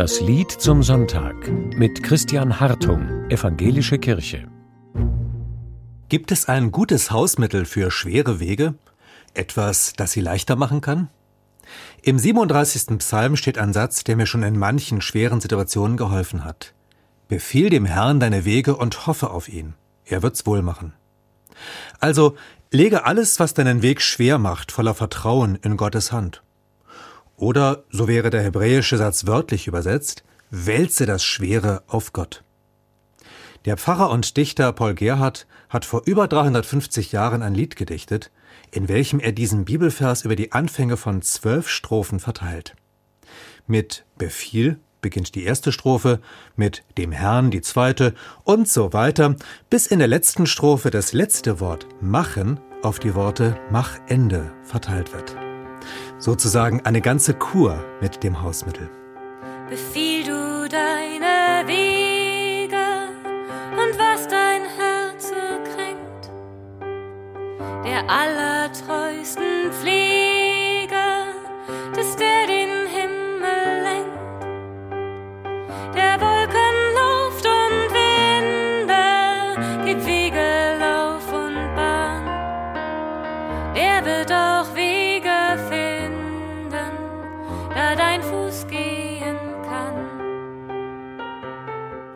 Das 0.00 0.22
Lied 0.22 0.50
zum 0.50 0.82
Sonntag 0.82 1.46
mit 1.76 2.02
Christian 2.02 2.58
Hartung, 2.58 3.28
Evangelische 3.28 3.98
Kirche. 3.98 4.48
Gibt 6.08 6.32
es 6.32 6.48
ein 6.48 6.70
gutes 6.70 7.10
Hausmittel 7.10 7.66
für 7.66 7.90
schwere 7.90 8.40
Wege? 8.40 8.76
Etwas, 9.34 9.92
das 9.94 10.12
sie 10.12 10.22
leichter 10.22 10.56
machen 10.56 10.80
kann? 10.80 11.10
Im 12.00 12.18
37. 12.18 12.96
Psalm 12.96 13.36
steht 13.36 13.58
ein 13.58 13.74
Satz, 13.74 14.02
der 14.02 14.16
mir 14.16 14.24
schon 14.24 14.42
in 14.42 14.58
manchen 14.58 15.02
schweren 15.02 15.42
Situationen 15.42 15.98
geholfen 15.98 16.46
hat. 16.46 16.72
Befiehl 17.28 17.68
dem 17.68 17.84
Herrn 17.84 18.20
deine 18.20 18.46
Wege 18.46 18.76
und 18.76 19.06
hoffe 19.06 19.28
auf 19.28 19.50
ihn. 19.50 19.74
Er 20.06 20.22
wird's 20.22 20.46
wohl 20.46 20.62
machen. 20.62 20.94
Also 21.98 22.36
lege 22.70 23.04
alles, 23.04 23.38
was 23.38 23.52
deinen 23.52 23.82
Weg 23.82 24.00
schwer 24.00 24.38
macht, 24.38 24.72
voller 24.72 24.94
Vertrauen 24.94 25.56
in 25.56 25.76
Gottes 25.76 26.10
Hand. 26.10 26.42
Oder, 27.40 27.84
so 27.90 28.06
wäre 28.06 28.28
der 28.28 28.42
hebräische 28.42 28.98
Satz 28.98 29.26
wörtlich 29.26 29.66
übersetzt, 29.66 30.24
wälze 30.50 31.06
das 31.06 31.24
Schwere 31.24 31.82
auf 31.86 32.12
Gott. 32.12 32.44
Der 33.64 33.78
Pfarrer 33.78 34.10
und 34.10 34.36
Dichter 34.36 34.72
Paul 34.72 34.94
Gerhardt 34.94 35.46
hat 35.70 35.86
vor 35.86 36.02
über 36.04 36.28
350 36.28 37.12
Jahren 37.12 37.42
ein 37.42 37.54
Lied 37.54 37.76
gedichtet, 37.76 38.30
in 38.70 38.88
welchem 38.88 39.20
er 39.20 39.32
diesen 39.32 39.64
Bibelvers 39.64 40.22
über 40.26 40.36
die 40.36 40.52
Anfänge 40.52 40.98
von 40.98 41.22
zwölf 41.22 41.70
Strophen 41.70 42.20
verteilt. 42.20 42.76
Mit 43.66 44.04
Befiehl 44.18 44.78
beginnt 45.00 45.34
die 45.34 45.44
erste 45.44 45.72
Strophe, 45.72 46.20
mit 46.56 46.84
dem 46.98 47.10
Herrn 47.10 47.50
die 47.50 47.62
zweite 47.62 48.14
und 48.44 48.68
so 48.68 48.92
weiter, 48.92 49.34
bis 49.70 49.86
in 49.86 49.98
der 49.98 50.08
letzten 50.08 50.46
Strophe 50.46 50.90
das 50.90 51.14
letzte 51.14 51.58
Wort 51.58 51.86
machen 52.02 52.60
auf 52.82 52.98
die 52.98 53.14
Worte 53.14 53.58
Mach 53.70 53.98
Ende 54.08 54.52
verteilt 54.62 55.14
wird. 55.14 55.39
Sozusagen 56.20 56.82
eine 56.84 57.00
ganze 57.00 57.32
Kur 57.32 57.82
mit 58.02 58.22
dem 58.22 58.42
Hausmittel. 58.42 58.90
Befiehl 59.70 60.22
du 60.22 60.68
deine 60.68 61.66
Wege 61.66 62.76
und 63.72 63.98
was 63.98 64.28
dein 64.28 64.60
Herz 64.76 65.32
kränkt, 65.74 66.30
der 67.86 68.02
allertreuesten 68.06 69.72
Pfleger, 69.72 70.19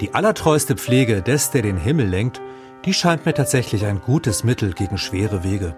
Die 0.00 0.14
allertreueste 0.14 0.76
Pflege 0.76 1.22
des, 1.22 1.50
der 1.50 1.62
den 1.62 1.76
Himmel 1.76 2.06
lenkt, 2.06 2.40
die 2.84 2.94
scheint 2.94 3.26
mir 3.26 3.34
tatsächlich 3.34 3.84
ein 3.84 4.00
gutes 4.00 4.44
Mittel 4.44 4.72
gegen 4.72 4.98
schwere 4.98 5.44
Wege. 5.44 5.76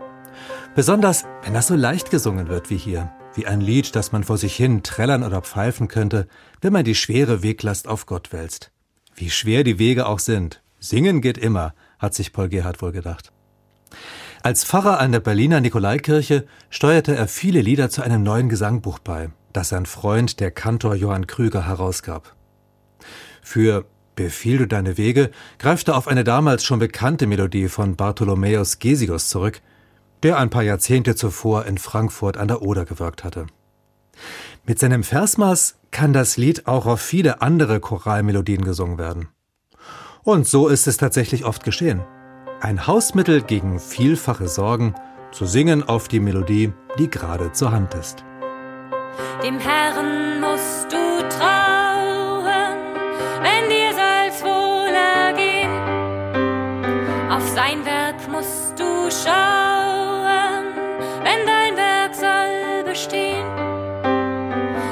Besonders, 0.74 1.24
wenn 1.42 1.54
das 1.54 1.66
so 1.66 1.74
leicht 1.74 2.10
gesungen 2.10 2.48
wird 2.48 2.70
wie 2.70 2.76
hier, 2.76 3.12
wie 3.34 3.46
ein 3.46 3.60
Lied, 3.60 3.96
das 3.96 4.12
man 4.12 4.24
vor 4.24 4.38
sich 4.38 4.54
hin 4.54 4.82
trällern 4.82 5.22
oder 5.22 5.42
pfeifen 5.42 5.88
könnte, 5.88 6.28
wenn 6.60 6.72
man 6.72 6.84
die 6.84 6.94
schwere 6.94 7.42
Weglast 7.42 7.88
auf 7.88 8.06
Gott 8.06 8.32
wälzt. 8.32 8.70
Wie 9.14 9.30
schwer 9.30 9.64
die 9.64 9.78
Wege 9.78 10.06
auch 10.06 10.18
sind. 10.18 10.62
Singen 10.78 11.20
geht 11.20 11.38
immer, 11.38 11.74
hat 11.98 12.14
sich 12.14 12.32
Paul 12.32 12.48
Gerhard 12.48 12.80
wohl 12.82 12.92
gedacht. 12.92 13.32
Als 14.42 14.64
Pfarrer 14.64 15.00
an 15.00 15.12
der 15.12 15.20
Berliner 15.20 15.60
Nikolaikirche 15.60 16.46
steuerte 16.70 17.14
er 17.14 17.28
viele 17.28 17.60
Lieder 17.60 17.90
zu 17.90 18.02
einem 18.02 18.22
neuen 18.22 18.48
Gesangbuch 18.48 18.98
bei 18.98 19.30
das 19.52 19.70
sein 19.70 19.86
Freund, 19.86 20.40
der 20.40 20.50
Kantor 20.50 20.94
Johann 20.94 21.26
Krüger, 21.26 21.66
herausgab. 21.66 22.34
Für 23.42 23.86
Befiehl 24.24 24.58
du 24.58 24.66
deine 24.66 24.98
Wege 24.98 25.30
greift 25.58 25.88
er 25.88 25.96
auf 25.96 26.06
eine 26.06 26.24
damals 26.24 26.62
schon 26.62 26.78
bekannte 26.78 27.26
Melodie 27.26 27.68
von 27.68 27.96
Bartholomäus 27.96 28.78
Gesius 28.78 29.30
zurück, 29.30 29.62
der 30.22 30.36
ein 30.36 30.50
paar 30.50 30.62
Jahrzehnte 30.62 31.14
zuvor 31.14 31.64
in 31.64 31.78
Frankfurt 31.78 32.36
an 32.36 32.48
der 32.48 32.60
Oder 32.60 32.84
gewirkt 32.84 33.24
hatte. 33.24 33.46
Mit 34.66 34.78
seinem 34.78 35.04
Versmaß 35.04 35.76
kann 35.90 36.12
das 36.12 36.36
Lied 36.36 36.66
auch 36.66 36.84
auf 36.84 37.00
viele 37.00 37.40
andere 37.40 37.80
Choralmelodien 37.80 38.62
gesungen 38.62 38.98
werden. 38.98 39.28
Und 40.22 40.46
so 40.46 40.68
ist 40.68 40.86
es 40.86 40.98
tatsächlich 40.98 41.46
oft 41.46 41.64
geschehen. 41.64 42.02
Ein 42.60 42.86
Hausmittel 42.86 43.40
gegen 43.40 43.80
vielfache 43.80 44.48
Sorgen, 44.48 44.94
zu 45.32 45.46
singen 45.46 45.82
auf 45.82 46.08
die 46.08 46.20
Melodie, 46.20 46.74
die 46.98 47.08
gerade 47.08 47.52
zur 47.52 47.72
Hand 47.72 47.94
ist. 47.94 48.22
Dem 49.42 49.58
Herrn 49.58 50.42
musst 50.42 50.92
du 50.92 51.26
trauen, 51.30 52.76
wenn 53.42 53.70
dir 53.70 53.79
Auf 57.30 57.46
sein 57.46 57.84
Werk 57.84 58.26
musst 58.28 58.76
du 58.76 59.08
schauen, 59.08 60.64
wenn 61.22 61.46
dein 61.46 61.76
Werk 61.76 62.12
soll 62.12 62.82
bestehen. 62.82 63.46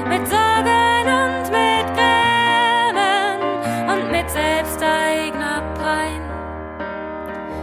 Mit 0.08 0.24
Sorgen 0.28 1.08
und 1.18 1.50
mit 1.50 1.86
Grämen 1.96 3.42
und 3.90 4.12
mit 4.12 4.30
selbsteigner 4.30 5.62
Pein 5.82 6.22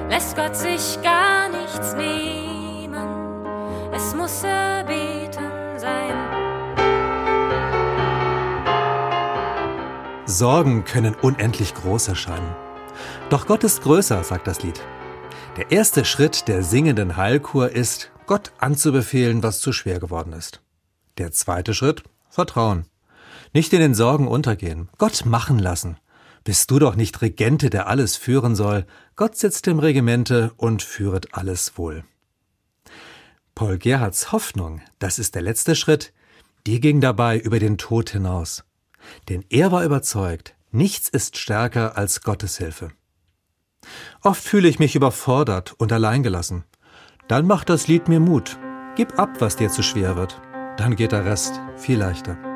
lässt 0.10 0.36
Gott 0.36 0.58
sich 0.58 1.02
gar 1.02 1.48
nichts 1.48 1.96
nehmen. 1.96 3.46
Es 3.94 4.14
muss 4.14 4.44
erbeten 4.44 5.78
sein. 5.78 6.16
Sorgen 10.26 10.84
können 10.84 11.16
unendlich 11.22 11.74
groß 11.76 12.10
erscheinen. 12.10 12.54
Doch 13.30 13.48
Gott 13.48 13.64
ist 13.64 13.82
größer, 13.82 14.24
sagt 14.24 14.48
das 14.48 14.64
Lied. 14.64 14.82
Der 15.58 15.72
erste 15.72 16.06
Schritt 16.06 16.48
der 16.48 16.64
singenden 16.64 17.18
Heilkur 17.18 17.70
ist, 17.70 18.12
Gott 18.28 18.52
anzubefehlen, 18.58 19.44
was 19.44 19.60
zu 19.60 19.72
schwer 19.72 20.00
geworden 20.00 20.34
ist. 20.34 20.62
Der 21.18 21.32
zweite 21.32 21.74
Schritt, 21.74 22.04
Vertrauen. 22.30 22.86
Nicht 23.54 23.72
in 23.72 23.80
den 23.80 23.96
Sorgen 23.96 24.28
untergehen, 24.28 24.90
Gott 24.98 25.26
machen 25.26 25.60
lassen. 25.60 25.98
Bist 26.44 26.70
du 26.70 26.80
doch 26.80 26.96
nicht 26.96 27.22
Regente, 27.22 27.70
der 27.70 27.88
alles 27.88 28.18
führen 28.18 28.56
soll. 28.56 28.86
Gott 29.16 29.38
sitzt 29.38 29.68
im 29.68 29.80
Regimente 29.80 30.52
und 30.58 30.84
führet 30.84 31.34
alles 31.34 31.78
wohl. 31.78 32.04
Paul 33.56 33.78
Gerhards 33.78 34.32
Hoffnung, 34.32 34.82
das 35.00 35.18
ist 35.18 35.36
der 35.36 35.42
letzte 35.42 35.76
Schritt, 35.76 36.14
die 36.68 36.82
ging 36.82 37.00
dabei 37.00 37.40
über 37.40 37.60
den 37.60 37.78
Tod 37.78 38.10
hinaus. 38.10 38.66
Denn 39.30 39.46
er 39.50 39.72
war 39.72 39.86
überzeugt, 39.86 40.56
nichts 40.76 41.10
ist 41.10 41.38
stärker 41.38 41.98
als 41.98 42.22
Gottes 42.22 42.58
Hilfe. 42.58 42.92
Oft 44.22 44.44
fühle 44.44 44.68
ich 44.68 44.80
mich 44.80 44.96
überfordert 44.96 45.74
und 45.78 45.92
alleingelassen. 45.92 46.64
Dann 47.28 47.48
macht 47.48 47.70
das 47.70 47.88
Lied 47.88 48.08
mir 48.08 48.20
Mut. 48.20 48.58
Gib 48.96 49.20
ab, 49.20 49.30
was 49.40 49.56
dir 49.56 49.70
zu 49.70 49.84
schwer 49.84 50.16
wird. 50.16 50.42
Dann 50.78 50.96
geht 50.96 51.12
der 51.12 51.26
Rest 51.26 51.60
viel 51.76 51.98
leichter. 51.98 52.55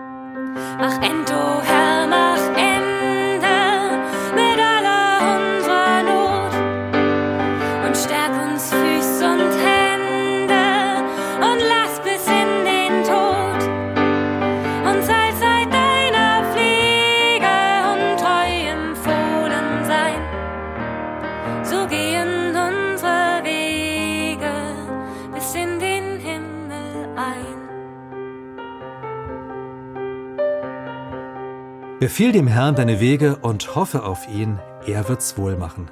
Befiehl 32.00 32.32
dem 32.32 32.48
Herrn 32.48 32.76
deine 32.76 33.02
Wege 33.02 33.36
und 33.42 33.76
hoffe 33.76 34.04
auf 34.04 34.30
ihn, 34.30 34.58
er 34.88 35.10
wird's 35.10 35.38
wohl 35.38 35.58
machen. 35.58 35.92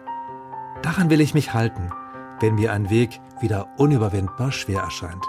Daran 0.82 1.10
will 1.10 1.20
ich 1.20 1.34
mich 1.34 1.54
halten, 1.54 1.90
wenn 2.40 2.56
mir 2.56 2.72
ein 2.72 2.90
Weg 2.90 3.20
wieder 3.42 3.68
unüberwindbar 3.76 4.54
schwer 4.54 4.80
erscheint. 4.80 5.26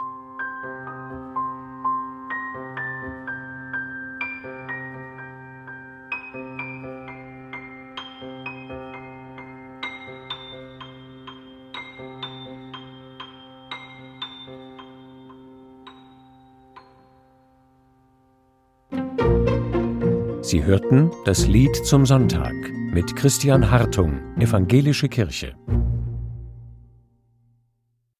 Sie 20.48 20.64
hörten 20.64 21.10
das 21.26 21.46
Lied 21.46 21.76
zum 21.76 22.06
Sonntag 22.06 22.54
mit 22.72 23.14
Christian 23.16 23.70
Hartung, 23.70 24.18
Evangelische 24.38 25.10
Kirche. 25.10 25.54